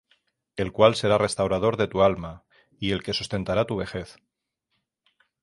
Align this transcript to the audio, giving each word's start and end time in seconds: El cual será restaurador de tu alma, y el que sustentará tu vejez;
El 0.55 0.71
cual 0.71 0.95
será 0.95 1.19
restaurador 1.19 1.77
de 1.77 1.87
tu 1.87 2.01
alma, 2.01 2.43
y 2.79 2.89
el 2.91 3.03
que 3.03 3.13
sustentará 3.13 3.65
tu 3.67 3.75
vejez; 3.75 4.17